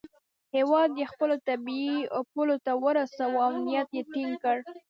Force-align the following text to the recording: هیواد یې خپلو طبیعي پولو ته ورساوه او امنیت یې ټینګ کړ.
هیواد 0.55 0.89
یې 0.99 1.05
خپلو 1.13 1.35
طبیعي 1.47 1.97
پولو 2.31 2.55
ته 2.65 2.71
ورساوه 2.85 3.37
او 3.45 3.47
امنیت 3.49 3.87
یې 3.97 4.03
ټینګ 4.11 4.33
کړ. 4.43 4.57